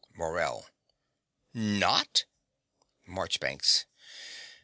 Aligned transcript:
MORELL. 0.15 0.65
Not! 1.53 2.25
MARCHBANKS. 3.05 3.85